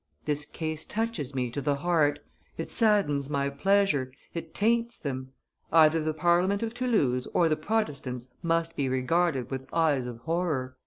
This 0.25 0.45
case 0.47 0.83
touches 0.83 1.35
me 1.35 1.51
to 1.51 1.61
the 1.61 1.75
heart; 1.75 2.25
it 2.57 2.71
saddens 2.71 3.29
my 3.29 3.51
pleasures, 3.51 4.11
it 4.33 4.51
taints 4.51 4.97
them. 4.97 5.31
Either 5.71 6.01
the 6.01 6.11
Parliament 6.11 6.63
of 6.63 6.73
Toulouse 6.73 7.27
or 7.35 7.47
the 7.47 7.55
Protestants 7.55 8.27
must 8.41 8.75
be 8.75 8.89
regarded 8.89 9.51
with 9.51 9.71
eyes 9.71 10.07
of 10.07 10.17
horror." 10.21 10.75